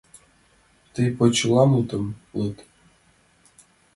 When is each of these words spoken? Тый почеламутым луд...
Тый 0.93 1.07
почеламутым 1.17 2.05
луд... 2.39 2.57